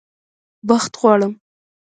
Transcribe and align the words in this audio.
بخت 0.67 0.91
غواړم 1.01 1.33